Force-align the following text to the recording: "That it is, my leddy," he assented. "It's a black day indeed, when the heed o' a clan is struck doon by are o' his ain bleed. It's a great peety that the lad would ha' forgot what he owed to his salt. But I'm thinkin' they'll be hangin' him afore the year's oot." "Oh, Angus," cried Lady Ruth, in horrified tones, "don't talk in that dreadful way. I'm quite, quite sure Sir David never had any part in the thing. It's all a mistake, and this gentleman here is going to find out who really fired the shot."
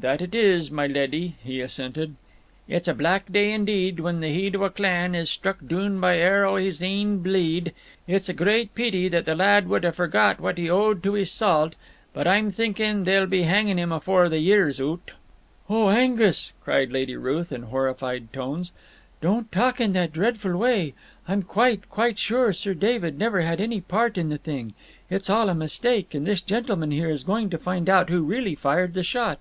"That 0.00 0.22
it 0.22 0.34
is, 0.34 0.70
my 0.70 0.86
leddy," 0.86 1.34
he 1.44 1.60
assented. 1.60 2.14
"It's 2.66 2.88
a 2.88 2.94
black 2.94 3.30
day 3.30 3.52
indeed, 3.52 4.00
when 4.00 4.20
the 4.20 4.32
heed 4.32 4.56
o' 4.56 4.62
a 4.64 4.70
clan 4.70 5.14
is 5.14 5.28
struck 5.28 5.58
doon 5.66 6.00
by 6.00 6.22
are 6.22 6.46
o' 6.46 6.56
his 6.56 6.82
ain 6.82 7.18
bleed. 7.18 7.74
It's 8.06 8.30
a 8.30 8.32
great 8.32 8.74
peety 8.74 9.10
that 9.10 9.26
the 9.26 9.34
lad 9.34 9.68
would 9.68 9.84
ha' 9.84 9.92
forgot 9.94 10.40
what 10.40 10.56
he 10.56 10.70
owed 10.70 11.02
to 11.02 11.12
his 11.12 11.30
salt. 11.30 11.74
But 12.14 12.26
I'm 12.26 12.50
thinkin' 12.50 13.04
they'll 13.04 13.26
be 13.26 13.42
hangin' 13.42 13.76
him 13.78 13.92
afore 13.92 14.30
the 14.30 14.38
year's 14.38 14.80
oot." 14.80 15.10
"Oh, 15.68 15.90
Angus," 15.90 16.52
cried 16.64 16.90
Lady 16.90 17.14
Ruth, 17.18 17.52
in 17.52 17.64
horrified 17.64 18.32
tones, 18.32 18.72
"don't 19.20 19.52
talk 19.52 19.82
in 19.82 19.92
that 19.92 20.14
dreadful 20.14 20.56
way. 20.56 20.94
I'm 21.28 21.42
quite, 21.42 21.90
quite 21.90 22.18
sure 22.18 22.54
Sir 22.54 22.72
David 22.72 23.18
never 23.18 23.42
had 23.42 23.60
any 23.60 23.82
part 23.82 24.16
in 24.16 24.30
the 24.30 24.38
thing. 24.38 24.72
It's 25.10 25.28
all 25.28 25.50
a 25.50 25.54
mistake, 25.54 26.14
and 26.14 26.26
this 26.26 26.40
gentleman 26.40 26.90
here 26.90 27.10
is 27.10 27.22
going 27.22 27.50
to 27.50 27.58
find 27.58 27.86
out 27.90 28.08
who 28.08 28.22
really 28.22 28.54
fired 28.54 28.94
the 28.94 29.04
shot." 29.04 29.40